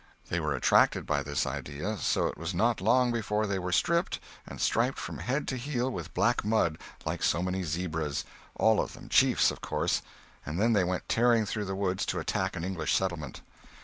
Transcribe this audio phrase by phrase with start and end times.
[0.29, 4.19] They were attracted by this idea; so it was not long before they were stripped,
[4.47, 9.09] and striped from head to heel with black mud, like so many zebras—all of them
[9.09, 13.41] chiefs, of course—and then they went tearing through the woods to attack an English settlement.